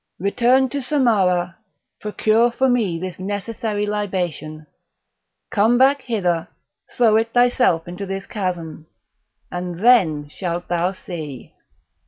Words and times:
Return 0.17 0.67
to 0.69 0.79
Samarah, 0.79 1.57
procure 1.99 2.49
for 2.49 2.67
me 2.67 2.97
this 2.97 3.19
necessary 3.19 3.85
libation, 3.85 4.65
come 5.51 5.77
back 5.77 6.01
hither, 6.01 6.47
throw 6.91 7.17
it 7.17 7.33
thyself 7.33 7.87
into 7.87 8.07
this 8.07 8.25
chasm, 8.25 8.87
and 9.51 9.81
then 9.81 10.27
shalt 10.27 10.67
thou 10.69 10.91
see!" 10.91 11.53